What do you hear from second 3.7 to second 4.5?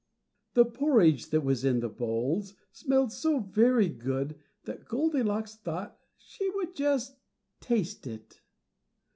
good